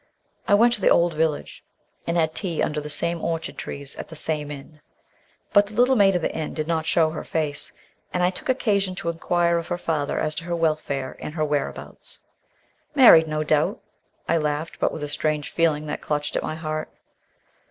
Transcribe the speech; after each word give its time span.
I 0.47 0.55
went 0.55 0.73
to 0.73 0.81
the 0.81 0.89
old 0.89 1.13
village 1.13 1.63
and 2.07 2.17
had 2.17 2.33
tea 2.33 2.63
under 2.63 2.81
the 2.81 2.89
same 2.89 3.21
orchard 3.23 3.55
trees 3.55 3.95
at 3.97 4.09
the 4.09 4.15
same 4.15 4.49
inn. 4.49 4.81
But 5.53 5.67
the 5.67 5.75
little 5.75 5.95
maid 5.95 6.15
of 6.15 6.23
the 6.23 6.35
inn 6.35 6.55
did 6.55 6.65
not 6.67 6.87
show 6.87 7.11
her 7.11 7.23
face, 7.23 7.71
and 8.11 8.23
I 8.23 8.31
took 8.31 8.49
occasion 8.49 8.95
to 8.95 9.09
enquire 9.09 9.59
of 9.59 9.67
her 9.67 9.77
father 9.77 10.17
as 10.19 10.33
to 10.41 10.45
her 10.45 10.55
welfare 10.55 11.17
and 11.19 11.35
her 11.35 11.45
whereabouts. 11.45 12.19
"Married, 12.95 13.27
no 13.27 13.43
doubt," 13.43 13.79
I 14.27 14.37
laughed, 14.37 14.79
but 14.79 14.91
with 14.91 15.03
a 15.03 15.07
strange 15.07 15.51
feeling 15.51 15.85
that 15.85 16.01
clutched 16.01 16.35
at 16.35 16.41
my 16.41 16.55
heart. 16.55 16.89